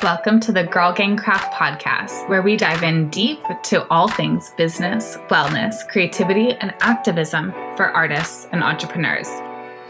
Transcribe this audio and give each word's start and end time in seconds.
Welcome 0.00 0.38
to 0.40 0.52
the 0.52 0.62
Girl 0.62 0.92
Gang 0.92 1.16
Craft 1.16 1.52
podcast, 1.54 2.28
where 2.28 2.40
we 2.40 2.56
dive 2.56 2.84
in 2.84 3.10
deep 3.10 3.40
to 3.64 3.84
all 3.88 4.06
things 4.06 4.50
business, 4.50 5.16
wellness, 5.28 5.88
creativity, 5.88 6.52
and 6.52 6.72
activism 6.82 7.50
for 7.76 7.86
artists 7.86 8.46
and 8.52 8.62
entrepreneurs. 8.62 9.28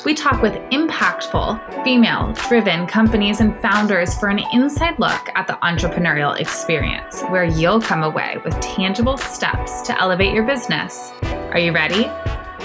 We 0.06 0.14
talk 0.14 0.40
with 0.40 0.54
impactful, 0.70 1.84
female 1.84 2.32
driven 2.48 2.86
companies 2.86 3.40
and 3.40 3.54
founders 3.60 4.14
for 4.14 4.30
an 4.30 4.40
inside 4.54 4.98
look 4.98 5.28
at 5.34 5.46
the 5.46 5.58
entrepreneurial 5.62 6.40
experience, 6.40 7.20
where 7.24 7.44
you'll 7.44 7.82
come 7.82 8.02
away 8.02 8.38
with 8.46 8.58
tangible 8.60 9.18
steps 9.18 9.82
to 9.82 10.00
elevate 10.00 10.32
your 10.32 10.44
business. 10.44 11.12
Are 11.52 11.58
you 11.58 11.72
ready? 11.72 12.06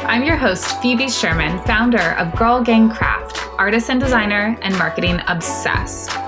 I'm 0.05 0.23
your 0.23 0.37
host, 0.37 0.81
Phoebe 0.81 1.09
Sherman, 1.09 1.61
founder 1.65 2.11
of 2.13 2.33
Girl 2.37 2.63
Gang 2.63 2.89
Craft, 2.89 3.37
artist 3.57 3.89
and 3.89 3.99
designer, 3.99 4.57
and 4.61 4.77
marketing 4.77 5.19
obsessed. 5.27 6.22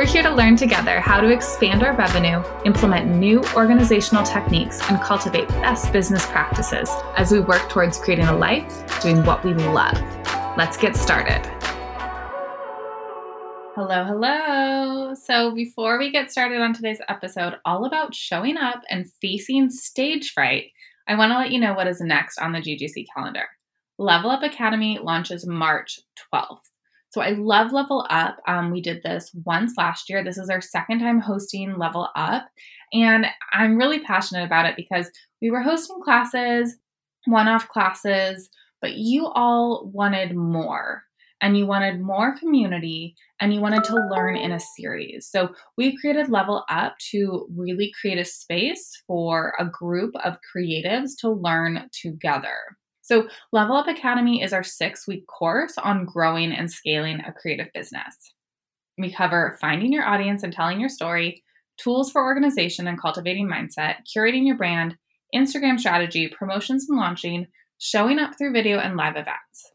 We're 0.00 0.06
here 0.06 0.22
to 0.22 0.30
learn 0.30 0.56
together 0.56 0.98
how 0.98 1.20
to 1.20 1.28
expand 1.28 1.82
our 1.82 1.94
revenue, 1.94 2.42
implement 2.64 3.14
new 3.16 3.44
organizational 3.54 4.24
techniques, 4.24 4.80
and 4.88 4.98
cultivate 4.98 5.46
best 5.48 5.92
business 5.92 6.24
practices 6.24 6.88
as 7.18 7.30
we 7.30 7.40
work 7.40 7.68
towards 7.68 7.98
creating 7.98 8.24
a 8.24 8.34
life 8.34 9.02
doing 9.02 9.22
what 9.26 9.44
we 9.44 9.52
love. 9.52 10.00
Let's 10.56 10.78
get 10.78 10.96
started. 10.96 11.44
Hello, 13.74 14.04
hello. 14.04 15.12
So, 15.12 15.54
before 15.54 15.98
we 15.98 16.10
get 16.10 16.32
started 16.32 16.62
on 16.62 16.72
today's 16.72 17.02
episode, 17.10 17.56
all 17.66 17.84
about 17.84 18.14
showing 18.14 18.56
up 18.56 18.80
and 18.88 19.04
facing 19.20 19.68
stage 19.68 20.32
fright, 20.32 20.70
I 21.08 21.14
want 21.16 21.30
to 21.32 21.36
let 21.36 21.52
you 21.52 21.60
know 21.60 21.74
what 21.74 21.88
is 21.88 22.00
next 22.00 22.38
on 22.38 22.52
the 22.52 22.60
GGC 22.60 23.04
calendar. 23.14 23.44
Level 23.98 24.30
Up 24.30 24.42
Academy 24.42 24.98
launches 24.98 25.46
March 25.46 26.00
12th. 26.32 26.69
So 27.10 27.20
I 27.20 27.30
love 27.30 27.72
Level 27.72 28.06
Up. 28.08 28.38
Um, 28.46 28.70
we 28.70 28.80
did 28.80 29.02
this 29.02 29.30
once 29.44 29.74
last 29.76 30.08
year. 30.08 30.22
This 30.22 30.38
is 30.38 30.48
our 30.48 30.60
second 30.60 31.00
time 31.00 31.20
hosting 31.20 31.76
Level 31.76 32.08
Up. 32.14 32.46
And 32.92 33.26
I'm 33.52 33.76
really 33.76 33.98
passionate 33.98 34.44
about 34.44 34.66
it 34.66 34.76
because 34.76 35.10
we 35.42 35.50
were 35.50 35.60
hosting 35.60 36.00
classes, 36.02 36.76
one 37.26 37.48
off 37.48 37.68
classes, 37.68 38.48
but 38.80 38.94
you 38.94 39.26
all 39.26 39.90
wanted 39.92 40.36
more 40.36 41.02
and 41.40 41.56
you 41.56 41.66
wanted 41.66 42.00
more 42.00 42.36
community 42.38 43.16
and 43.40 43.52
you 43.52 43.60
wanted 43.60 43.82
to 43.84 43.94
learn 44.10 44.36
in 44.36 44.52
a 44.52 44.60
series. 44.60 45.26
So 45.26 45.50
we 45.76 45.96
created 45.96 46.28
Level 46.28 46.64
Up 46.68 46.96
to 47.10 47.48
really 47.56 47.92
create 48.00 48.18
a 48.18 48.24
space 48.24 49.02
for 49.06 49.54
a 49.58 49.64
group 49.64 50.14
of 50.22 50.38
creatives 50.54 51.12
to 51.20 51.30
learn 51.30 51.88
together. 51.92 52.76
So, 53.10 53.26
Level 53.50 53.74
Up 53.74 53.88
Academy 53.88 54.40
is 54.40 54.52
our 54.52 54.62
six 54.62 55.08
week 55.08 55.26
course 55.26 55.76
on 55.76 56.04
growing 56.04 56.52
and 56.52 56.70
scaling 56.70 57.18
a 57.26 57.32
creative 57.32 57.66
business. 57.74 58.14
We 58.98 59.12
cover 59.12 59.58
finding 59.60 59.92
your 59.92 60.06
audience 60.06 60.44
and 60.44 60.52
telling 60.52 60.78
your 60.78 60.88
story, 60.88 61.42
tools 61.76 62.12
for 62.12 62.22
organization 62.22 62.86
and 62.86 63.00
cultivating 63.00 63.48
mindset, 63.48 63.96
curating 64.16 64.46
your 64.46 64.56
brand, 64.56 64.96
Instagram 65.34 65.80
strategy, 65.80 66.28
promotions 66.28 66.86
and 66.88 67.00
launching, 67.00 67.48
showing 67.78 68.20
up 68.20 68.38
through 68.38 68.52
video 68.52 68.78
and 68.78 68.96
live 68.96 69.16
events. 69.16 69.72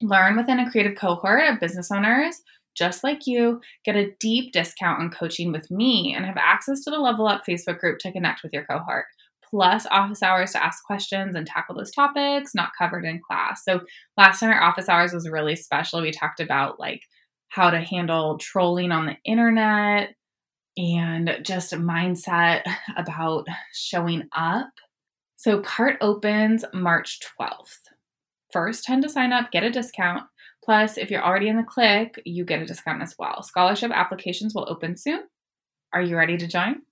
Learn 0.00 0.36
within 0.36 0.58
a 0.58 0.68
creative 0.68 0.98
cohort 0.98 1.48
of 1.48 1.60
business 1.60 1.92
owners 1.92 2.42
just 2.74 3.04
like 3.04 3.26
you, 3.26 3.60
get 3.84 3.96
a 3.96 4.12
deep 4.18 4.52
discount 4.52 4.98
on 4.98 5.10
coaching 5.10 5.52
with 5.52 5.70
me, 5.70 6.14
and 6.16 6.24
have 6.24 6.38
access 6.38 6.82
to 6.82 6.90
the 6.90 6.98
Level 6.98 7.28
Up 7.28 7.42
Facebook 7.46 7.78
group 7.78 7.98
to 7.98 8.10
connect 8.10 8.42
with 8.42 8.52
your 8.52 8.64
cohort 8.64 9.04
plus 9.52 9.86
office 9.90 10.22
hours 10.22 10.52
to 10.52 10.64
ask 10.64 10.82
questions 10.82 11.36
and 11.36 11.46
tackle 11.46 11.74
those 11.74 11.90
topics 11.90 12.54
not 12.54 12.72
covered 12.76 13.04
in 13.04 13.20
class. 13.20 13.62
So 13.64 13.80
last 14.16 14.40
time 14.40 14.50
our 14.50 14.62
office 14.62 14.88
hours 14.88 15.12
was 15.12 15.28
really 15.28 15.56
special. 15.56 16.00
We 16.00 16.10
talked 16.10 16.40
about 16.40 16.80
like 16.80 17.02
how 17.48 17.70
to 17.70 17.80
handle 17.80 18.38
trolling 18.38 18.92
on 18.92 19.04
the 19.06 19.16
internet 19.24 20.14
and 20.78 21.38
just 21.42 21.74
mindset 21.74 22.62
about 22.96 23.46
showing 23.74 24.28
up. 24.34 24.70
So 25.36 25.60
cart 25.60 25.98
opens 26.00 26.64
March 26.72 27.20
12th. 27.38 27.78
First 28.52 28.84
10 28.84 29.02
to 29.02 29.08
sign 29.08 29.32
up, 29.32 29.50
get 29.50 29.64
a 29.64 29.70
discount. 29.70 30.24
Plus, 30.64 30.96
if 30.96 31.10
you're 31.10 31.24
already 31.24 31.48
in 31.48 31.56
the 31.56 31.62
click, 31.62 32.20
you 32.24 32.44
get 32.44 32.62
a 32.62 32.66
discount 32.66 33.02
as 33.02 33.16
well. 33.18 33.42
Scholarship 33.42 33.90
applications 33.92 34.54
will 34.54 34.70
open 34.70 34.96
soon. 34.96 35.24
Are 35.92 36.02
you 36.02 36.16
ready 36.16 36.36
to 36.36 36.46
join? 36.46 36.82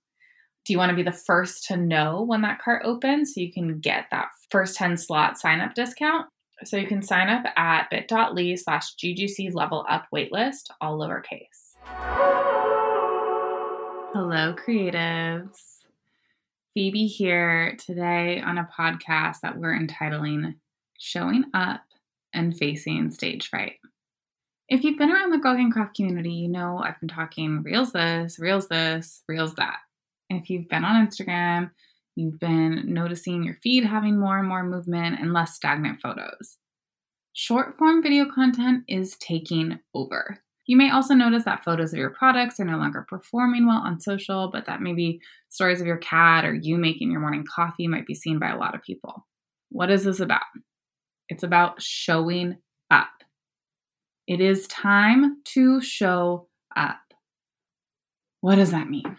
Do 0.63 0.73
you 0.73 0.77
want 0.77 0.91
to 0.91 0.95
be 0.95 1.01
the 1.01 1.11
first 1.11 1.65
to 1.65 1.75
know 1.75 2.21
when 2.21 2.41
that 2.41 2.61
cart 2.61 2.83
opens 2.85 3.33
so 3.33 3.41
you 3.41 3.51
can 3.51 3.79
get 3.79 4.05
that 4.11 4.27
first 4.51 4.75
10 4.75 4.95
slot 4.95 5.39
sign 5.39 5.59
up 5.59 5.73
discount? 5.73 6.27
So 6.63 6.77
you 6.77 6.85
can 6.85 7.01
sign 7.01 7.29
up 7.29 7.45
at 7.57 7.89
bit.ly 7.89 8.53
slash 8.53 8.95
GGC 8.95 9.55
level 9.55 9.83
up 9.89 10.05
waitlist, 10.13 10.69
all 10.79 10.99
lowercase. 10.99 11.73
Hello, 14.13 14.53
creatives. 14.53 15.79
Phoebe 16.75 17.07
here 17.07 17.75
today 17.83 18.39
on 18.39 18.59
a 18.59 18.69
podcast 18.77 19.37
that 19.41 19.57
we're 19.57 19.75
entitling 19.75 20.57
Showing 20.99 21.45
Up 21.55 21.81
and 22.35 22.55
Facing 22.55 23.09
Stage 23.09 23.49
Fright. 23.49 23.77
If 24.69 24.83
you've 24.83 24.99
been 24.99 25.11
around 25.11 25.31
the 25.31 25.39
Gang 25.39 25.71
Craft 25.71 25.95
community, 25.95 26.33
you 26.33 26.49
know 26.49 26.77
I've 26.77 26.99
been 26.99 27.09
talking 27.09 27.63
reels 27.63 27.93
this, 27.93 28.37
reels 28.37 28.67
this, 28.67 29.23
reels 29.27 29.55
that. 29.55 29.77
If 30.37 30.49
you've 30.49 30.69
been 30.69 30.85
on 30.85 31.05
Instagram, 31.07 31.71
you've 32.15 32.39
been 32.39 32.93
noticing 32.93 33.43
your 33.43 33.57
feed 33.61 33.83
having 33.83 34.19
more 34.19 34.39
and 34.39 34.47
more 34.47 34.63
movement 34.63 35.19
and 35.19 35.33
less 35.33 35.55
stagnant 35.55 36.01
photos. 36.01 36.57
Short 37.33 37.77
form 37.77 38.01
video 38.01 38.25
content 38.25 38.83
is 38.87 39.17
taking 39.17 39.79
over. 39.93 40.37
You 40.67 40.77
may 40.77 40.89
also 40.89 41.13
notice 41.13 41.43
that 41.45 41.63
photos 41.63 41.91
of 41.91 41.99
your 41.99 42.11
products 42.11 42.59
are 42.59 42.65
no 42.65 42.77
longer 42.77 43.05
performing 43.09 43.67
well 43.67 43.79
on 43.79 43.99
social, 43.99 44.49
but 44.51 44.65
that 44.65 44.81
maybe 44.81 45.19
stories 45.49 45.81
of 45.81 45.87
your 45.87 45.97
cat 45.97 46.45
or 46.45 46.53
you 46.53 46.77
making 46.77 47.11
your 47.11 47.19
morning 47.19 47.45
coffee 47.45 47.87
might 47.87 48.05
be 48.05 48.15
seen 48.15 48.39
by 48.39 48.51
a 48.51 48.57
lot 48.57 48.75
of 48.75 48.81
people. 48.81 49.27
What 49.69 49.89
is 49.89 50.03
this 50.03 50.19
about? 50.19 50.41
It's 51.29 51.43
about 51.43 51.81
showing 51.81 52.57
up. 52.89 53.09
It 54.27 54.39
is 54.39 54.67
time 54.67 55.41
to 55.45 55.81
show 55.81 56.47
up. 56.75 56.99
What 58.41 58.55
does 58.55 58.71
that 58.71 58.89
mean? 58.89 59.17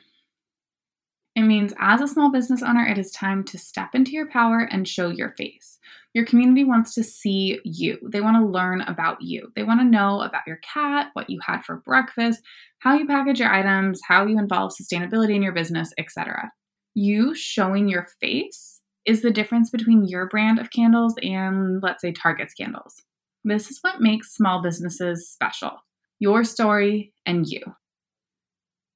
It 1.35 1.43
means 1.43 1.73
as 1.79 2.01
a 2.01 2.09
small 2.09 2.31
business 2.31 2.63
owner, 2.63 2.85
it 2.85 2.99
is 2.99 3.11
time 3.11 3.43
to 3.45 3.59
step 3.59 3.95
into 3.95 4.13
your 4.13 4.29
power 4.29 4.69
and 4.71 4.87
show 4.87 5.09
your 5.09 5.31
face. 5.31 5.79
Your 6.13 6.27
community 6.27 6.63
wants 6.63 6.95
to 6.95 7.03
see 7.03 7.59
you. 7.65 7.99
They 8.03 8.21
want 8.21 8.37
to 8.37 8.47
learn 8.47 8.83
about 8.83 9.23
you. 9.23 9.51
They 9.57 9.63
want 9.63 9.81
to 9.81 9.85
know 9.85 10.21
about 10.21 10.47
your 10.47 10.59
cat, 10.59 11.09
what 11.15 11.31
you 11.31 11.41
had 11.43 11.65
for 11.65 11.77
breakfast, 11.77 12.43
how 12.81 12.95
you 12.95 13.07
package 13.07 13.41
your 13.41 13.51
items, 13.51 14.01
how 14.07 14.27
you 14.27 14.39
involve 14.39 14.73
sustainability 14.73 15.35
in 15.35 15.43
your 15.43 15.55
business, 15.55 15.91
etc. 15.97 16.53
You 16.95 17.35
showing 17.35 17.89
your 17.89 18.09
face 18.21 18.83
is 19.07 19.23
the 19.23 19.31
difference 19.31 19.71
between 19.71 20.05
your 20.05 20.29
brand 20.29 20.59
of 20.59 20.71
candles 20.71 21.15
and, 21.23 21.83
let's 21.83 22.03
say, 22.03 22.13
Target's 22.13 22.55
candles. 22.55 23.03
This 23.43 23.71
is 23.71 23.79
what 23.81 24.03
makes 24.03 24.35
small 24.35 24.63
businesses 24.63 25.29
special 25.29 25.79
your 26.21 26.45
story 26.45 27.13
and 27.27 27.49
you. 27.49 27.61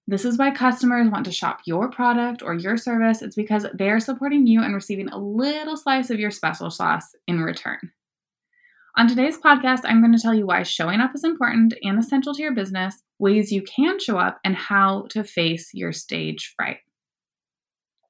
This 0.08 0.24
is 0.24 0.38
why 0.38 0.52
customers 0.52 1.08
want 1.08 1.24
to 1.24 1.32
shop 1.32 1.62
your 1.64 1.90
product 1.90 2.40
or 2.40 2.54
your 2.54 2.76
service. 2.76 3.22
It's 3.22 3.34
because 3.34 3.66
they're 3.74 3.98
supporting 3.98 4.46
you 4.46 4.62
and 4.62 4.72
receiving 4.72 5.08
a 5.08 5.18
little 5.18 5.76
slice 5.76 6.10
of 6.10 6.20
your 6.20 6.30
special 6.30 6.70
sauce 6.70 7.14
in 7.26 7.40
return. 7.40 7.90
On 8.96 9.08
today's 9.08 9.36
podcast, 9.36 9.80
I'm 9.84 10.00
going 10.00 10.14
to 10.14 10.22
tell 10.22 10.32
you 10.32 10.46
why 10.46 10.62
showing 10.62 11.00
up 11.00 11.10
is 11.14 11.24
important 11.24 11.74
and 11.82 11.98
essential 11.98 12.32
to 12.34 12.42
your 12.42 12.54
business, 12.54 13.02
ways 13.18 13.50
you 13.50 13.62
can 13.62 13.98
show 13.98 14.16
up, 14.16 14.38
and 14.44 14.54
how 14.54 15.06
to 15.10 15.24
face 15.24 15.70
your 15.74 15.92
stage 15.92 16.54
fright. 16.56 16.78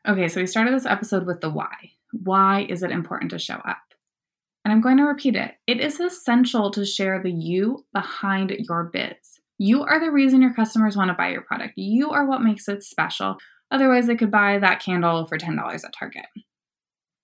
Okay, 0.07 0.29
so 0.29 0.41
we 0.41 0.47
started 0.47 0.75
this 0.75 0.87
episode 0.87 1.27
with 1.27 1.41
the 1.41 1.51
why. 1.51 1.73
Why 2.13 2.67
is 2.69 2.83
it 2.83 2.93
important 2.93 3.31
to 3.33 3.39
show 3.39 3.55
up? 3.55 3.79
And 4.65 4.73
I'm 4.73 4.81
going 4.81 4.99
to 4.99 5.05
repeat 5.05 5.35
it. 5.35 5.55
It 5.67 5.81
is 5.81 5.99
essential 5.99 6.71
to 6.73 6.85
share 6.85 7.23
the 7.23 7.33
you 7.33 7.87
behind 7.93 8.51
your 8.51 8.85
biz. 8.85 9.36
You 9.59 9.83
are 9.83 9.99
the 9.99 10.11
reason 10.11 10.43
your 10.43 10.55
customers 10.55 10.97
want 10.97 11.09
to 11.09 11.15
buy 11.15 11.31
your 11.31 11.43
product. 11.43 11.75
You 11.77 12.11
are 12.11 12.27
what 12.27 12.43
makes 12.43 12.69
it 12.69 12.83
special. 12.83 13.37
Otherwise, 13.71 14.07
they 14.07 14.17
could 14.17 14.31
buy 14.31 14.59
that 14.59 14.83
candle 14.83 15.27
for 15.27 15.39
$10 15.39 15.59
at 15.59 15.95
Target. 15.99 16.27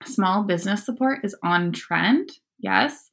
Small 0.04 0.42
business 0.42 0.84
support 0.84 1.20
is 1.24 1.36
on 1.44 1.72
trend, 1.72 2.30
yes, 2.58 3.10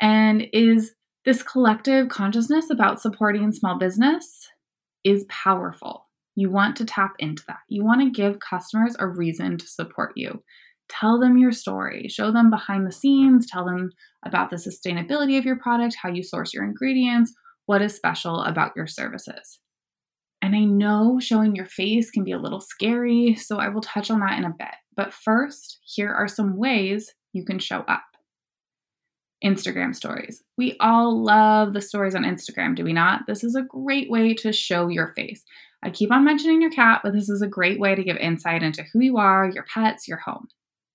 and 0.00 0.46
is 0.52 0.94
this 1.24 1.42
collective 1.42 2.08
consciousness 2.08 2.70
about 2.70 3.00
supporting 3.00 3.52
small 3.52 3.76
business 3.78 4.48
is 5.04 5.24
powerful. 5.28 6.06
You 6.36 6.50
want 6.50 6.76
to 6.76 6.84
tap 6.84 7.14
into 7.18 7.42
that. 7.48 7.58
You 7.68 7.84
want 7.84 8.00
to 8.00 8.10
give 8.10 8.38
customers 8.38 8.94
a 8.98 9.06
reason 9.08 9.58
to 9.58 9.66
support 9.66 10.12
you. 10.14 10.42
Tell 10.88 11.18
them 11.18 11.36
your 11.36 11.52
story, 11.52 12.08
show 12.08 12.30
them 12.30 12.48
behind 12.48 12.86
the 12.86 12.92
scenes, 12.92 13.46
tell 13.46 13.64
them 13.64 13.90
about 14.24 14.50
the 14.50 14.56
sustainability 14.56 15.36
of 15.36 15.44
your 15.44 15.58
product, 15.58 15.96
how 16.00 16.08
you 16.08 16.22
source 16.22 16.54
your 16.54 16.64
ingredients, 16.64 17.34
what 17.68 17.82
is 17.82 17.94
special 17.94 18.42
about 18.44 18.72
your 18.74 18.86
services. 18.86 19.60
And 20.40 20.56
I 20.56 20.64
know 20.64 21.18
showing 21.20 21.54
your 21.54 21.66
face 21.66 22.10
can 22.10 22.24
be 22.24 22.32
a 22.32 22.38
little 22.38 22.62
scary, 22.62 23.34
so 23.34 23.58
I 23.58 23.68
will 23.68 23.82
touch 23.82 24.10
on 24.10 24.20
that 24.20 24.38
in 24.38 24.46
a 24.46 24.54
bit. 24.58 24.74
But 24.96 25.12
first, 25.12 25.78
here 25.84 26.10
are 26.10 26.26
some 26.26 26.56
ways 26.56 27.12
you 27.34 27.44
can 27.44 27.58
show 27.58 27.80
up. 27.80 28.04
Instagram 29.44 29.94
stories. 29.94 30.42
We 30.56 30.78
all 30.80 31.22
love 31.22 31.74
the 31.74 31.82
stories 31.82 32.14
on 32.14 32.22
Instagram, 32.22 32.74
do 32.74 32.84
we 32.84 32.94
not? 32.94 33.26
This 33.26 33.44
is 33.44 33.54
a 33.54 33.62
great 33.62 34.10
way 34.10 34.32
to 34.34 34.50
show 34.50 34.88
your 34.88 35.12
face. 35.14 35.44
I 35.84 35.90
keep 35.90 36.10
on 36.10 36.24
mentioning 36.24 36.62
your 36.62 36.70
cat, 36.70 37.02
but 37.04 37.12
this 37.12 37.28
is 37.28 37.42
a 37.42 37.46
great 37.46 37.78
way 37.78 37.94
to 37.94 38.02
give 38.02 38.16
insight 38.16 38.62
into 38.62 38.84
who 38.94 39.00
you 39.00 39.18
are, 39.18 39.50
your 39.54 39.66
pets, 39.72 40.08
your 40.08 40.18
home. 40.24 40.48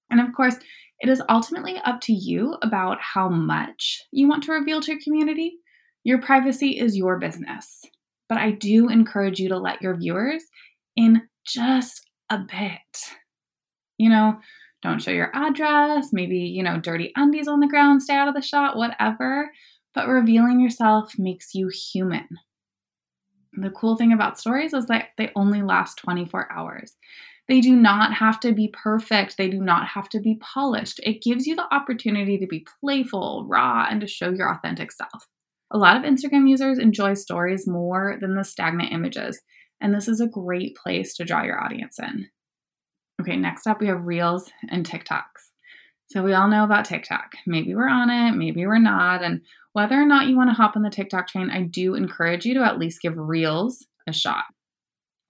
And 0.10 0.20
of 0.20 0.34
course, 0.36 0.56
it 1.02 1.10
is 1.10 1.22
ultimately 1.30 1.78
up 1.86 2.02
to 2.02 2.14
you 2.14 2.58
about 2.64 2.98
how 3.00 3.30
much 3.30 4.02
you 4.12 4.28
want 4.28 4.44
to 4.46 4.54
reveal 4.54 4.82
to 4.82 4.94
your 4.94 5.02
community. 5.04 5.60
Your 6.04 6.22
privacy 6.22 6.80
is 6.80 6.98
your 6.98 7.18
business. 7.18 7.82
But 8.30 8.38
I 8.38 8.52
do 8.52 8.90
encourage 8.90 9.40
you 9.40 9.50
to 9.50 9.58
let 9.58 9.82
your 9.82 9.96
viewers 9.96 10.44
in 10.96 11.24
just 11.46 12.02
a 12.30 12.40
bit. 12.40 12.80
You 13.98 14.10
know, 14.10 14.40
don't 14.82 15.02
show 15.02 15.12
your 15.12 15.32
address, 15.34 16.10
maybe, 16.12 16.40
you 16.40 16.64
know, 16.64 16.80
dirty 16.80 17.12
undies 17.16 17.48
on 17.48 17.60
the 17.60 17.68
ground, 17.68 18.02
stay 18.02 18.16
out 18.16 18.28
of 18.28 18.34
the 18.34 18.42
shot, 18.42 18.76
whatever. 18.76 19.52
But 19.94 20.08
revealing 20.08 20.60
yourself 20.60 21.14
makes 21.18 21.54
you 21.54 21.70
human. 21.70 22.28
The 23.54 23.70
cool 23.70 23.96
thing 23.96 24.12
about 24.12 24.40
stories 24.40 24.74
is 24.74 24.88
that 24.88 25.10
they 25.18 25.32
only 25.36 25.62
last 25.62 25.98
24 25.98 26.52
hours. 26.52 26.98
They 27.48 27.62
do 27.62 27.76
not 27.76 28.14
have 28.14 28.40
to 28.40 28.52
be 28.52 28.70
perfect. 28.70 29.38
They 29.38 29.50
do 29.50 29.62
not 29.62 29.88
have 29.90 30.10
to 30.10 30.20
be 30.20 30.36
polished. 30.36 31.00
It 31.04 31.22
gives 31.22 31.46
you 31.46 31.56
the 31.56 31.72
opportunity 31.74 32.38
to 32.40 32.48
be 32.48 32.66
playful, 32.82 33.46
raw, 33.48 33.86
and 33.90 34.02
to 34.02 34.08
show 34.08 34.32
your 34.32 34.52
authentic 34.52 34.92
self. 34.92 35.28
A 35.74 35.78
lot 35.78 35.98
of 35.98 36.04
Instagram 36.04 36.48
users 36.48 36.78
enjoy 36.78 37.16
stories 37.16 37.68
more 37.68 38.18
than 38.22 38.36
the 38.36 38.44
stagnant 38.44 38.92
images, 38.92 39.42
and 39.82 39.94
this 39.94 40.08
is 40.08 40.22
a 40.22 40.28
great 40.28 40.78
place 40.78 41.16
to 41.16 41.26
draw 41.26 41.42
your 41.42 41.64
audience 41.64 41.98
in. 41.98 42.28
Okay, 43.20 43.36
next 43.36 43.66
up 43.66 43.82
we 43.82 43.88
have 43.88 44.06
Reels 44.06 44.52
and 44.70 44.88
TikToks. 44.88 45.50
So 46.08 46.22
we 46.22 46.34
all 46.34 46.48
know 46.48 46.64
about 46.64 46.86
TikTok. 46.86 47.32
Maybe 47.48 47.74
we're 47.74 47.90
on 47.90 48.12
it, 48.12 48.38
maybe 48.38 48.68
we're 48.68 48.78
not. 48.78 49.24
And 49.24 49.42
whether 49.72 50.00
or 50.00 50.06
not 50.06 50.28
you 50.28 50.38
want 50.38 50.52
to 50.52 50.56
hop 50.56 50.76
on 50.76 50.84
the 50.84 50.92
TikTok 50.92 51.28
train, 51.28 51.50
I 51.50 51.64
do 51.64 51.96
encourage 51.96 52.46
you 52.46 52.54
to 52.54 52.64
at 52.64 52.78
least 52.78 53.02
give 53.02 53.18
Reels 53.18 53.88
a 54.08 54.14
shot. 54.14 54.44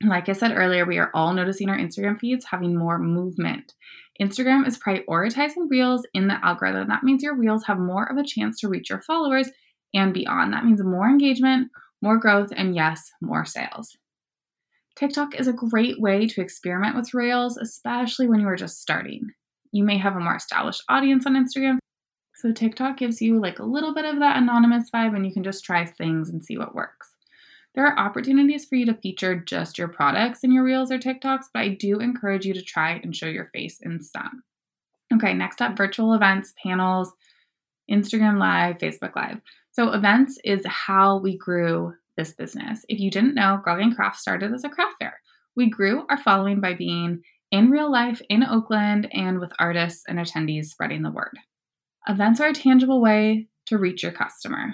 Like 0.06 0.28
I 0.28 0.34
said 0.34 0.52
earlier, 0.58 0.86
we 0.86 0.98
are 0.98 1.12
all 1.14 1.32
noticing 1.32 1.70
our 1.70 1.78
Instagram 1.78 2.20
feeds 2.20 2.48
having 2.52 2.76
more 2.76 3.00
movement. 3.00 3.74
Instagram 4.22 4.68
is 4.68 4.78
prioritizing 4.78 5.70
Reels 5.70 6.06
in 6.14 6.28
the 6.28 6.46
algorithm. 6.46 6.90
That 6.90 7.04
means 7.04 7.24
your 7.24 7.38
Reels 7.38 7.64
have 7.66 7.80
more 7.80 8.12
of 8.12 8.18
a 8.18 8.26
chance 8.26 8.60
to 8.60 8.68
reach 8.68 8.90
your 8.90 9.02
followers 9.02 9.50
and 9.94 10.14
beyond. 10.14 10.54
That 10.54 10.66
means 10.66 10.82
more 10.84 11.08
engagement, 11.08 11.70
more 12.02 12.18
growth, 12.18 12.52
and 12.56 12.76
yes, 12.76 13.12
more 13.22 13.46
sales. 13.46 13.98
TikTok 14.96 15.36
is 15.36 15.48
a 15.48 15.54
great 15.54 16.00
way 16.00 16.28
to 16.28 16.42
experiment 16.42 16.96
with 16.96 17.14
Reels, 17.14 17.58
especially 17.58 18.28
when 18.28 18.40
you 18.40 18.48
are 18.48 18.56
just 18.56 18.82
starting. 18.82 19.30
You 19.72 19.84
may 19.84 19.98
have 19.98 20.16
a 20.16 20.20
more 20.20 20.36
established 20.36 20.84
audience 20.88 21.26
on 21.26 21.34
Instagram, 21.34 21.80
so 22.36 22.52
TikTok 22.52 22.98
gives 22.98 23.22
you 23.22 23.40
like 23.40 23.60
a 23.60 23.66
little 23.66 23.94
bit 23.94 24.06
of 24.06 24.20
that 24.20 24.38
anonymous 24.38 24.90
vibe 24.92 25.16
and 25.16 25.26
you 25.26 25.32
can 25.32 25.44
just 25.44 25.64
try 25.64 25.86
things 25.86 26.30
and 26.30 26.44
see 26.44 26.58
what 26.58 26.76
works. 26.76 27.12
There 27.74 27.86
are 27.88 27.98
opportunities 27.98 28.66
for 28.66 28.76
you 28.76 28.86
to 28.86 28.94
feature 28.94 29.36
just 29.36 29.78
your 29.78 29.88
products 29.88 30.44
in 30.44 30.52
your 30.52 30.64
Reels 30.64 30.92
or 30.92 31.00
TikToks, 31.00 31.46
but 31.54 31.62
I 31.62 31.70
do 31.70 32.00
encourage 32.00 32.46
you 32.46 32.54
to 32.54 32.62
try 32.62 33.00
and 33.04 33.16
show 33.16 33.26
your 33.26 33.50
face 33.54 33.80
in 33.82 34.02
some. 34.02 34.44
Okay, 35.14 35.34
next 35.34 35.62
up 35.62 35.78
virtual 35.78 36.14
events, 36.14 36.54
panels, 36.62 37.14
Instagram 37.90 38.40
Live, 38.40 38.78
Facebook 38.78 39.16
Live. 39.16 39.40
So, 39.72 39.92
events 39.92 40.38
is 40.44 40.62
how 40.66 41.20
we 41.20 41.38
grew 41.38 41.94
this 42.18 42.34
business. 42.34 42.86
If 42.88 43.00
you 43.00 43.10
didn't 43.10 43.36
know, 43.36 43.60
Girl 43.64 43.78
Gang 43.78 43.94
Craft 43.94 44.20
started 44.20 44.54
as 44.54 44.64
a 44.64 44.70
craft 44.70 44.96
fair. 45.00 45.20
We 45.56 45.70
grew 45.70 46.06
our 46.10 46.18
following 46.18 46.62
by 46.62 46.74
being 46.74 47.22
in 47.52 47.70
real 47.70 47.92
life 47.92 48.22
in 48.30 48.44
Oakland 48.44 49.08
and 49.12 49.40
with 49.40 49.52
artists 49.60 50.04
and 50.08 50.20
attendees 50.20 50.66
spreading 50.66 51.04
the 51.04 51.12
word. 51.12 51.38
Events 52.08 52.40
are 52.40 52.50
a 52.50 52.54
tangible 52.54 53.02
way 53.02 53.48
to 53.68 53.78
reach 53.78 54.04
your 54.04 54.12
customer. 54.12 54.74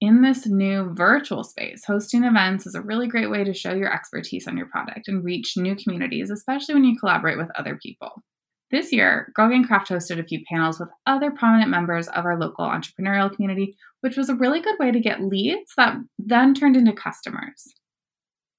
In 0.00 0.22
this 0.22 0.46
new 0.46 0.92
virtual 0.94 1.44
space, 1.44 1.84
hosting 1.86 2.24
events 2.24 2.66
is 2.66 2.74
a 2.74 2.82
really 2.82 3.08
great 3.08 3.30
way 3.30 3.44
to 3.44 3.54
show 3.54 3.74
your 3.74 3.92
expertise 3.92 4.46
on 4.46 4.56
your 4.56 4.66
product 4.66 5.08
and 5.08 5.24
reach 5.24 5.54
new 5.56 5.74
communities, 5.74 6.30
especially 6.30 6.74
when 6.74 6.84
you 6.84 6.98
collaborate 6.98 7.38
with 7.38 7.48
other 7.58 7.78
people. 7.82 8.22
This 8.70 8.92
year, 8.92 9.30
Girl 9.34 9.50
Gang 9.50 9.64
Craft 9.64 9.90
hosted 9.90 10.18
a 10.18 10.24
few 10.24 10.42
panels 10.48 10.80
with 10.80 10.88
other 11.06 11.30
prominent 11.30 11.70
members 11.70 12.08
of 12.08 12.24
our 12.24 12.38
local 12.38 12.66
entrepreneurial 12.66 13.32
community, 13.32 13.76
which 14.00 14.16
was 14.16 14.28
a 14.28 14.34
really 14.34 14.60
good 14.60 14.78
way 14.78 14.90
to 14.90 15.00
get 15.00 15.22
leads 15.22 15.72
that 15.76 15.96
then 16.18 16.54
turned 16.54 16.76
into 16.76 16.92
customers. 16.92 17.74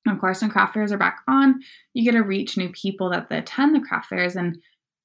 Of 0.08 0.20
course, 0.20 0.42
when 0.42 0.52
craft 0.52 0.76
fairs 0.76 0.92
are 0.92 0.98
back 0.98 1.22
on, 1.28 1.60
you 1.94 2.04
get 2.04 2.18
to 2.18 2.24
reach 2.24 2.58
new 2.58 2.70
people 2.70 3.10
that 3.10 3.28
attend 3.32 3.76
the 3.76 3.82
craft 3.82 4.08
fairs, 4.08 4.36
and 4.36 4.58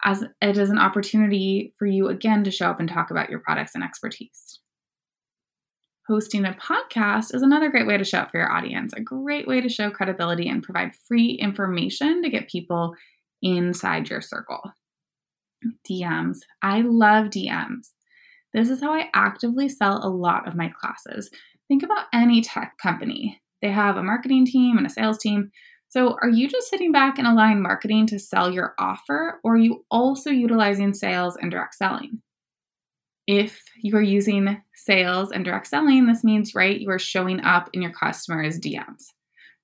as 0.05 0.25
it 0.41 0.59
is 0.59 0.71
an 0.71 0.79
opportunity 0.79 1.75
for 1.79 1.87
you 1.87 2.09
again 2.09 2.45
to 2.45 2.51
show 2.51 2.67
up 2.67 2.81
and 2.81 2.89
talk 2.89 3.11
about 3.11 3.31
your 3.31 3.41
products 3.41 3.75
and 3.75 3.83
expertise. 3.83 4.61
Hosting 6.07 6.45
a 6.45 6.53
podcast 6.53 7.35
is 7.35 7.43
another 7.43 7.71
great 7.71 7.87
way 7.87 7.97
to 7.97 8.05
show 8.05 8.19
up 8.19 8.31
for 8.31 8.39
your 8.39 8.53
audience, 8.53 8.93
a 8.93 9.01
great 9.01 9.47
way 9.47 9.61
to 9.61 9.69
show 9.69 9.91
credibility 9.91 10.49
and 10.49 10.63
provide 10.63 10.93
free 11.07 11.33
information 11.33 12.23
to 12.23 12.31
get 12.31 12.49
people 12.49 12.95
inside 13.43 14.11
your 14.11 14.21
circle. 14.21 14.73
DMs. 15.89 16.39
I 16.63 16.83
love 16.83 17.27
DMs. 17.27 17.91
This 18.53 18.69
is 18.69 18.81
how 18.81 18.93
I 18.93 19.09
actively 19.15 19.69
sell 19.69 20.05
a 20.05 20.09
lot 20.09 20.49
of 20.49 20.57
my 20.57 20.69
classes. 20.69 21.31
Think 21.69 21.83
about 21.83 22.07
any 22.13 22.41
tech 22.41 22.79
company. 22.83 23.41
They 23.63 23.71
have 23.71 23.97
a 23.97 24.03
marketing 24.03 24.47
team 24.47 24.77
and 24.77 24.87
a 24.87 24.91
sales 24.91 25.19
team. 25.19 25.51
So, 25.89 26.17
are 26.23 26.29
you 26.29 26.49
just 26.49 26.69
sitting 26.69 26.93
back 26.93 27.19
and 27.19 27.27
allowing 27.27 27.63
marketing 27.63 28.07
to 28.09 28.19
sell 28.19 28.51
your 28.51 28.75
offer, 28.79 29.41
or 29.43 29.55
are 29.55 29.59
you 29.59 29.85
also 29.91 30.31
utilizing 30.31 30.95
sales 30.95 31.37
and 31.37 31.51
direct 31.51 31.75
selling? 31.75 32.23
If 33.27 33.63
you 33.81 33.97
are 33.97 34.03
using 34.03 34.63
sales 34.75 35.31
and 35.33 35.45
direct 35.45 35.67
selling, 35.67 36.07
this 36.07 36.25
means, 36.25 36.55
right, 36.55 36.81
you 36.81 36.91
are 36.91 36.99
showing 36.99 37.41
up 37.41 37.71
in 37.73 37.83
your 37.83 37.93
customers' 37.93 38.59
DMs. 38.59 39.13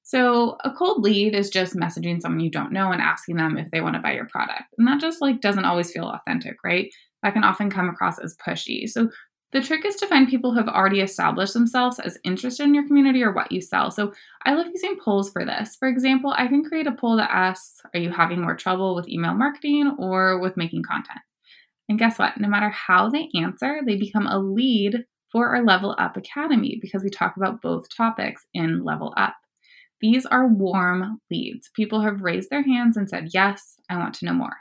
So 0.07 0.57
a 0.63 0.71
cold 0.71 1.03
lead 1.03 1.35
is 1.35 1.51
just 1.51 1.75
messaging 1.75 2.21
someone 2.21 2.39
you 2.39 2.49
don't 2.49 2.71
know 2.71 2.93
and 2.93 3.03
asking 3.03 3.39
them 3.39 3.59
if 3.59 3.69
they 3.73 3.81
want 3.81 3.97
to 3.97 4.01
buy 4.01 4.13
your 4.15 4.29
product. 4.29 4.63
And 4.79 4.87
that 4.87 5.01
just 5.01 5.21
like 5.21 5.41
doesn't 5.41 5.65
always 5.65 5.91
feel 5.91 6.05
authentic, 6.05 6.59
right? 6.63 6.95
That 7.25 7.33
can 7.33 7.43
often 7.43 7.71
come 7.71 7.89
across 7.89 8.21
as 8.21 8.37
pushy. 8.37 8.89
So 8.89 9.11
the 9.51 9.61
trick 9.61 9.85
is 9.85 9.97
to 9.97 10.07
find 10.07 10.29
people 10.29 10.53
who 10.53 10.59
have 10.59 10.69
already 10.69 11.01
established 11.01 11.55
themselves 11.55 11.99
as 11.99 12.19
interested 12.23 12.63
in 12.63 12.73
your 12.73 12.87
community 12.87 13.21
or 13.21 13.33
what 13.33 13.51
you 13.51 13.61
sell. 13.61 13.91
So 13.91 14.13
I 14.45 14.55
love 14.55 14.69
using 14.69 14.97
polls 15.05 15.33
for 15.33 15.45
this. 15.45 15.75
For 15.75 15.89
example, 15.89 16.33
I 16.39 16.47
can 16.47 16.63
create 16.63 16.87
a 16.87 16.93
poll 16.93 17.17
that 17.17 17.33
asks, 17.33 17.81
Are 17.93 17.99
you 17.99 18.11
having 18.11 18.41
more 18.41 18.55
trouble 18.55 18.95
with 18.95 19.09
email 19.09 19.35
marketing 19.35 19.97
or 19.99 20.39
with 20.39 20.57
making 20.57 20.85
content? 20.85 21.19
And 21.89 21.99
guess 21.99 22.17
what? 22.17 22.39
No 22.39 22.47
matter 22.47 22.69
how 22.69 23.11
they 23.11 23.29
answer, 23.35 23.81
they 23.85 23.97
become 23.97 24.29
a 24.29 24.39
lead 24.39 25.05
for 25.33 25.49
our 25.49 25.65
Level 25.65 25.97
Up 25.99 26.17
Academy 26.17 26.79
because 26.81 27.03
we 27.03 27.11
talk 27.11 27.37
about 27.37 27.61
both 27.61 27.89
topics 27.93 28.47
in 28.55 28.85
Level 28.85 29.13
Up. 29.17 29.35
These 30.01 30.27
are 30.27 30.47
warm 30.47 31.21
leads. 31.31 31.71
People 31.75 32.03
have 32.03 32.23
raised 32.23 32.51
their 32.51 32.63
hands 32.63 32.97
and 32.97 33.09
said, 33.09 33.31
Yes, 33.33 33.77
I 33.89 33.97
want 33.97 34.15
to 34.15 34.27
know 34.27 34.35
more. 34.35 34.57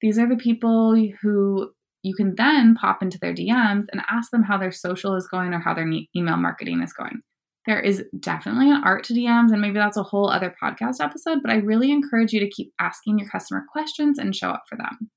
These 0.00 0.18
are 0.18 0.28
the 0.28 0.36
people 0.36 0.94
who 1.22 1.70
you 2.02 2.14
can 2.14 2.34
then 2.36 2.74
pop 2.74 3.02
into 3.02 3.18
their 3.18 3.34
DMs 3.34 3.86
and 3.92 4.02
ask 4.08 4.30
them 4.30 4.44
how 4.44 4.56
their 4.56 4.72
social 4.72 5.14
is 5.16 5.26
going 5.26 5.52
or 5.52 5.58
how 5.58 5.74
their 5.74 5.90
email 6.16 6.36
marketing 6.36 6.82
is 6.82 6.92
going. 6.92 7.22
There 7.66 7.80
is 7.80 8.04
definitely 8.18 8.70
an 8.70 8.82
art 8.84 9.04
to 9.04 9.12
DMs, 9.12 9.52
and 9.52 9.60
maybe 9.60 9.78
that's 9.78 9.96
a 9.96 10.02
whole 10.02 10.30
other 10.30 10.54
podcast 10.62 11.00
episode, 11.00 11.40
but 11.42 11.50
I 11.52 11.56
really 11.56 11.90
encourage 11.90 12.32
you 12.32 12.40
to 12.40 12.48
keep 12.48 12.72
asking 12.78 13.18
your 13.18 13.28
customer 13.28 13.64
questions 13.70 14.18
and 14.18 14.34
show 14.34 14.50
up 14.50 14.62
for 14.68 14.76
them. 14.76 15.10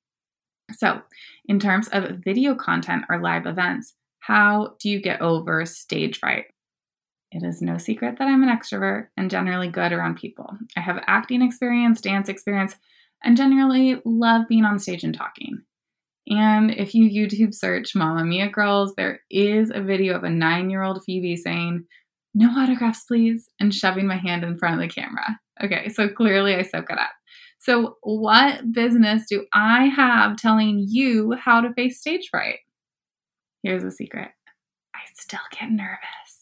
So, 0.74 1.02
in 1.46 1.60
terms 1.60 1.88
of 1.90 2.20
video 2.24 2.56
content 2.56 3.06
or 3.10 3.22
live 3.22 3.46
events, 3.46 3.96
how 4.20 4.76
do 4.82 4.90
you 4.90 5.02
get 5.02 5.22
over 5.22 5.66
stage 5.66 6.20
fright? 6.20 6.46
It 7.32 7.44
is 7.44 7.62
no 7.62 7.78
secret 7.78 8.18
that 8.20 8.28
I'm 8.28 8.44
an 8.44 8.50
extrovert 8.50 9.08
and 9.16 9.32
generally 9.32 9.70
good 9.70 9.94
around 9.94 10.18
people. 10.18 10.50
I 10.76 10.82
have 10.82 11.02
acting 11.08 11.42
experience, 11.42 12.02
dance 12.02 12.28
experience, 12.28 12.76
and 13.24 13.38
generally 13.38 14.02
love 14.04 14.48
being 14.50 14.66
on 14.66 14.80
stage 14.80 15.06
and 15.06 15.16
talking. 15.16 15.62
And 16.28 16.72
if 16.72 16.94
you 16.94 17.10
YouTube 17.10 17.54
search 17.54 17.96
Mama 17.96 18.26
Mia 18.26 18.50
Girls, 18.50 18.96
there 18.96 19.22
is 19.30 19.72
a 19.74 19.82
video 19.82 20.16
of 20.16 20.24
a 20.24 20.30
nine 20.30 20.70
year 20.70 20.84
old 20.84 21.04
Phoebe 21.06 21.38
saying, 21.38 21.86
No 22.34 22.50
autographs, 22.50 23.06
please, 23.06 23.50
and 23.60 23.74
shoving 23.74 24.08
my 24.08 24.18
hand 24.18 24.44
in 24.44 24.58
front 24.58 24.76
of 24.76 24.82
the 24.82 24.94
camera. 24.94 25.40
Okay, 25.64 25.88
so 25.90 26.10
clearly 26.10 26.56
I 26.56 26.64
soak 26.64 26.90
it 26.90 27.00
up. 27.00 27.12
So, 27.60 27.98
what 28.02 28.72
business 28.72 29.26
do 29.30 29.46
I 29.54 29.86
have 29.86 30.36
telling 30.36 30.84
you 30.88 31.34
how 31.34 31.62
to 31.62 31.74
face 31.74 32.00
stage 32.00 32.28
fright? 32.30 32.60
Here's 33.64 33.84
a 33.84 33.92
secret 33.92 34.32
I 34.94 35.00
still 35.14 35.40
get 35.52 35.72
nervous 35.72 36.41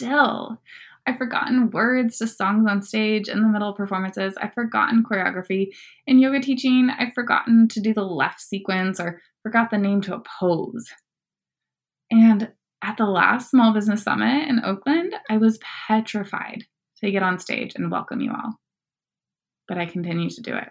still. 0.00 0.60
I've 1.06 1.18
forgotten 1.18 1.70
words 1.70 2.18
to 2.18 2.26
songs 2.26 2.66
on 2.68 2.82
stage 2.82 3.28
in 3.28 3.42
the 3.42 3.48
middle 3.48 3.70
of 3.70 3.76
performances. 3.76 4.34
I've 4.40 4.54
forgotten 4.54 5.04
choreography. 5.04 5.68
In 6.06 6.18
yoga 6.18 6.40
teaching, 6.40 6.90
I've 6.98 7.14
forgotten 7.14 7.68
to 7.68 7.80
do 7.80 7.92
the 7.92 8.04
left 8.04 8.40
sequence 8.40 9.00
or 9.00 9.20
forgot 9.42 9.70
the 9.70 9.78
name 9.78 10.00
to 10.02 10.14
a 10.14 10.22
pose. 10.38 10.90
And 12.10 12.50
at 12.82 12.96
the 12.96 13.06
last 13.06 13.50
Small 13.50 13.72
Business 13.72 14.02
Summit 14.02 14.48
in 14.48 14.64
Oakland, 14.64 15.14
I 15.28 15.36
was 15.36 15.58
petrified 15.88 16.64
to 17.02 17.10
get 17.10 17.22
on 17.22 17.38
stage 17.38 17.74
and 17.74 17.90
welcome 17.90 18.20
you 18.20 18.32
all. 18.32 18.54
But 19.68 19.78
I 19.78 19.86
continue 19.86 20.30
to 20.30 20.42
do 20.42 20.54
it. 20.54 20.70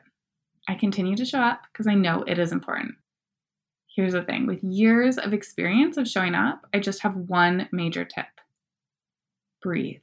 I 0.68 0.76
continue 0.76 1.16
to 1.16 1.26
show 1.26 1.40
up 1.40 1.62
because 1.72 1.88
I 1.88 1.96
know 1.96 2.24
it 2.28 2.38
is 2.40 2.52
important. 2.52 2.96
Here's 3.96 4.14
the 4.14 4.24
thing 4.24 4.46
with 4.46 4.64
years 4.64 5.18
of 5.18 5.34
experience 5.34 5.98
of 5.98 6.08
showing 6.08 6.36
up, 6.36 6.62
I 6.74 6.80
just 6.80 7.02
have 7.02 7.16
one 7.16 7.68
major 7.72 8.06
tip 8.06 8.28
breathe. 9.62 10.02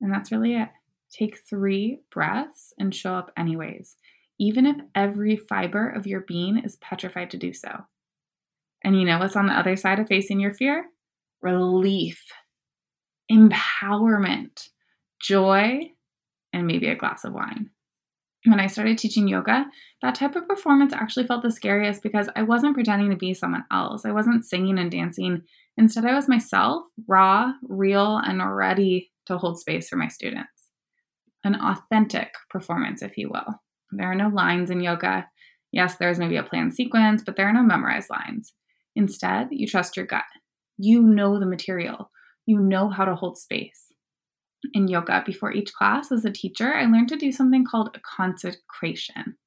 And 0.00 0.12
that's 0.12 0.32
really 0.32 0.54
it. 0.54 0.68
Take 1.10 1.38
three 1.38 2.00
breaths 2.10 2.72
and 2.78 2.94
show 2.94 3.14
up 3.14 3.32
anyways, 3.36 3.96
even 4.38 4.64
if 4.66 4.76
every 4.94 5.36
fiber 5.36 5.88
of 5.88 6.06
your 6.06 6.20
being 6.20 6.58
is 6.58 6.76
petrified 6.76 7.30
to 7.30 7.36
do 7.36 7.52
so. 7.52 7.84
And 8.82 8.98
you 8.98 9.04
know 9.04 9.18
what's 9.18 9.36
on 9.36 9.46
the 9.46 9.58
other 9.58 9.76
side 9.76 9.98
of 9.98 10.08
facing 10.08 10.40
your 10.40 10.54
fear? 10.54 10.86
Relief, 11.42 12.24
empowerment, 13.30 14.68
joy, 15.20 15.92
and 16.52 16.66
maybe 16.66 16.88
a 16.88 16.94
glass 16.94 17.24
of 17.24 17.32
wine. 17.32 17.70
When 18.46 18.60
I 18.60 18.68
started 18.68 18.96
teaching 18.96 19.28
yoga, 19.28 19.66
that 20.00 20.14
type 20.14 20.34
of 20.34 20.48
performance 20.48 20.94
actually 20.94 21.26
felt 21.26 21.42
the 21.42 21.52
scariest 21.52 22.02
because 22.02 22.30
I 22.34 22.42
wasn't 22.42 22.74
pretending 22.74 23.10
to 23.10 23.16
be 23.16 23.34
someone 23.34 23.64
else. 23.70 24.06
I 24.06 24.12
wasn't 24.12 24.46
singing 24.46 24.78
and 24.78 24.90
dancing. 24.90 25.42
Instead, 25.80 26.04
I 26.04 26.14
was 26.14 26.28
myself, 26.28 26.84
raw, 27.08 27.54
real, 27.62 28.18
and 28.18 28.54
ready 28.54 29.10
to 29.24 29.38
hold 29.38 29.58
space 29.58 29.88
for 29.88 29.96
my 29.96 30.08
students. 30.08 30.68
An 31.42 31.54
authentic 31.54 32.34
performance, 32.50 33.00
if 33.00 33.16
you 33.16 33.30
will. 33.30 33.54
There 33.90 34.06
are 34.06 34.14
no 34.14 34.28
lines 34.28 34.68
in 34.68 34.82
yoga. 34.82 35.26
Yes, 35.72 35.96
there's 35.96 36.18
maybe 36.18 36.36
a 36.36 36.42
planned 36.42 36.74
sequence, 36.74 37.22
but 37.24 37.36
there 37.36 37.48
are 37.48 37.54
no 37.54 37.62
memorized 37.62 38.10
lines. 38.10 38.52
Instead, 38.94 39.48
you 39.52 39.66
trust 39.66 39.96
your 39.96 40.04
gut. 40.04 40.24
You 40.76 41.02
know 41.02 41.40
the 41.40 41.46
material, 41.46 42.10
you 42.44 42.58
know 42.58 42.90
how 42.90 43.06
to 43.06 43.14
hold 43.14 43.38
space. 43.38 43.86
In 44.74 44.86
yoga, 44.86 45.22
before 45.24 45.50
each 45.50 45.72
class, 45.72 46.12
as 46.12 46.26
a 46.26 46.30
teacher, 46.30 46.74
I 46.74 46.84
learned 46.84 47.08
to 47.08 47.16
do 47.16 47.32
something 47.32 47.64
called 47.64 47.96
a 47.96 48.00
consecration. 48.00 49.38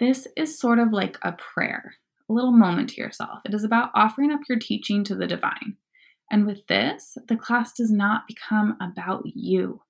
This 0.00 0.26
is 0.34 0.58
sort 0.58 0.78
of 0.78 0.94
like 0.94 1.18
a 1.20 1.32
prayer, 1.32 1.96
a 2.28 2.32
little 2.32 2.52
moment 2.52 2.90
to 2.90 3.00
yourself. 3.00 3.40
It 3.44 3.54
is 3.54 3.64
about 3.64 3.90
offering 3.94 4.32
up 4.32 4.40
your 4.48 4.58
teaching 4.58 5.04
to 5.04 5.14
the 5.14 5.26
divine. 5.26 5.76
And 6.30 6.46
with 6.46 6.66
this, 6.66 7.16
the 7.28 7.36
class 7.36 7.72
does 7.72 7.90
not 7.90 8.26
become 8.26 8.76
about 8.80 9.22
you. 9.24 9.82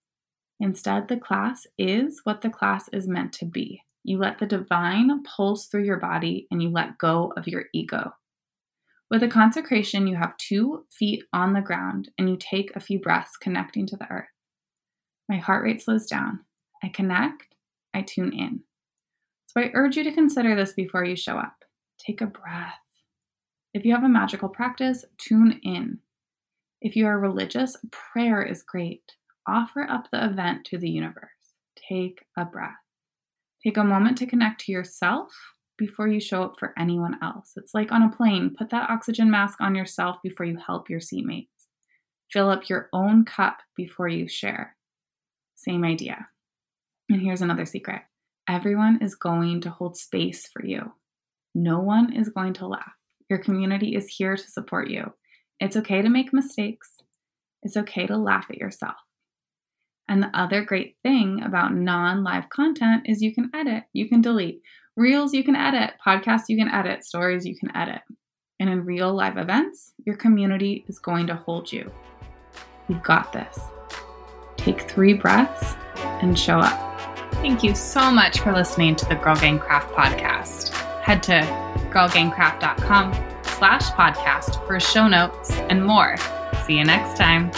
Instead, 0.60 1.08
the 1.08 1.16
class 1.16 1.66
is 1.78 2.20
what 2.24 2.42
the 2.42 2.50
class 2.50 2.88
is 2.92 3.08
meant 3.08 3.32
to 3.34 3.44
be. 3.44 3.82
You 4.04 4.18
let 4.18 4.38
the 4.38 4.46
divine 4.46 5.22
pulse 5.24 5.66
through 5.66 5.84
your 5.84 5.98
body 5.98 6.46
and 6.50 6.62
you 6.62 6.70
let 6.70 6.98
go 6.98 7.32
of 7.36 7.48
your 7.48 7.64
ego. 7.74 8.12
With 9.10 9.22
a 9.22 9.28
consecration, 9.28 10.06
you 10.06 10.16
have 10.16 10.36
two 10.36 10.84
feet 10.90 11.24
on 11.32 11.52
the 11.52 11.60
ground 11.60 12.10
and 12.18 12.28
you 12.28 12.36
take 12.36 12.74
a 12.74 12.80
few 12.80 13.00
breaths 13.00 13.36
connecting 13.36 13.86
to 13.86 13.96
the 13.96 14.10
earth. 14.10 14.28
My 15.28 15.36
heart 15.38 15.64
rate 15.64 15.82
slows 15.82 16.06
down. 16.06 16.40
I 16.82 16.88
connect, 16.88 17.54
I 17.94 18.02
tune 18.02 18.32
in. 18.32 18.60
So 19.46 19.60
I 19.60 19.70
urge 19.74 19.96
you 19.96 20.04
to 20.04 20.12
consider 20.12 20.54
this 20.54 20.72
before 20.72 21.04
you 21.04 21.16
show 21.16 21.36
up. 21.36 21.55
Take 21.98 22.20
a 22.20 22.26
breath. 22.26 22.74
If 23.74 23.84
you 23.84 23.94
have 23.94 24.04
a 24.04 24.08
magical 24.08 24.48
practice, 24.48 25.04
tune 25.18 25.60
in. 25.62 25.98
If 26.80 26.96
you 26.96 27.06
are 27.06 27.18
religious, 27.18 27.76
prayer 27.90 28.42
is 28.42 28.62
great. 28.62 29.02
Offer 29.48 29.82
up 29.90 30.08
the 30.10 30.24
event 30.24 30.64
to 30.66 30.78
the 30.78 30.90
universe. 30.90 31.30
Take 31.88 32.24
a 32.36 32.44
breath. 32.44 32.72
Take 33.62 33.76
a 33.76 33.84
moment 33.84 34.18
to 34.18 34.26
connect 34.26 34.62
to 34.62 34.72
yourself 34.72 35.32
before 35.78 36.08
you 36.08 36.20
show 36.20 36.42
up 36.42 36.58
for 36.58 36.72
anyone 36.78 37.18
else. 37.22 37.52
It's 37.56 37.74
like 37.74 37.92
on 37.92 38.02
a 38.02 38.10
plane, 38.14 38.54
put 38.56 38.70
that 38.70 38.90
oxygen 38.90 39.30
mask 39.30 39.60
on 39.60 39.74
yourself 39.74 40.16
before 40.22 40.46
you 40.46 40.56
help 40.56 40.88
your 40.88 41.00
seatmates. 41.00 41.48
Fill 42.32 42.50
up 42.50 42.68
your 42.68 42.88
own 42.92 43.24
cup 43.24 43.58
before 43.76 44.08
you 44.08 44.28
share. 44.28 44.76
Same 45.54 45.84
idea. 45.84 46.28
And 47.08 47.20
here's 47.20 47.42
another 47.42 47.66
secret 47.66 48.02
everyone 48.48 49.00
is 49.02 49.14
going 49.14 49.60
to 49.62 49.70
hold 49.70 49.96
space 49.96 50.46
for 50.46 50.64
you. 50.64 50.92
No 51.56 51.80
one 51.80 52.12
is 52.12 52.28
going 52.28 52.52
to 52.52 52.66
laugh. 52.66 52.92
Your 53.30 53.38
community 53.38 53.96
is 53.96 54.08
here 54.08 54.36
to 54.36 54.42
support 54.42 54.90
you. 54.90 55.14
It's 55.58 55.74
okay 55.74 56.02
to 56.02 56.10
make 56.10 56.30
mistakes. 56.30 56.90
It's 57.62 57.78
okay 57.78 58.06
to 58.06 58.18
laugh 58.18 58.44
at 58.50 58.58
yourself. 58.58 58.96
And 60.06 60.22
the 60.22 60.30
other 60.34 60.62
great 60.62 60.96
thing 61.02 61.42
about 61.42 61.74
non 61.74 62.22
live 62.22 62.50
content 62.50 63.04
is 63.06 63.22
you 63.22 63.34
can 63.34 63.50
edit, 63.54 63.84
you 63.94 64.06
can 64.06 64.20
delete. 64.20 64.60
Reels 64.98 65.32
you 65.32 65.42
can 65.42 65.56
edit, 65.56 65.94
podcasts 66.06 66.44
you 66.50 66.58
can 66.58 66.68
edit, 66.68 67.04
stories 67.04 67.46
you 67.46 67.56
can 67.58 67.74
edit. 67.74 68.02
And 68.60 68.68
in 68.68 68.84
real 68.84 69.14
live 69.14 69.38
events, 69.38 69.94
your 70.04 70.16
community 70.16 70.84
is 70.88 70.98
going 70.98 71.26
to 71.28 71.36
hold 71.36 71.72
you. 71.72 71.90
You've 72.86 73.02
got 73.02 73.32
this. 73.32 73.58
Take 74.58 74.82
three 74.82 75.14
breaths 75.14 75.74
and 75.96 76.38
show 76.38 76.58
up. 76.58 77.00
Thank 77.36 77.62
you 77.62 77.74
so 77.74 78.10
much 78.10 78.40
for 78.40 78.52
listening 78.52 78.94
to 78.96 79.06
the 79.06 79.14
Girl 79.14 79.36
Gang 79.36 79.58
Craft 79.58 79.94
podcast. 79.94 80.65
Head 81.06 81.22
to 81.22 81.40
girlgangcraft.com 81.92 83.12
slash 83.44 83.90
podcast 83.92 84.66
for 84.66 84.80
show 84.80 85.06
notes 85.06 85.52
and 85.70 85.86
more. 85.86 86.16
See 86.66 86.78
you 86.78 86.84
next 86.84 87.16
time. 87.16 87.52